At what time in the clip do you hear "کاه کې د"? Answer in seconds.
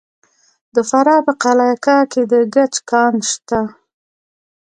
1.85-2.33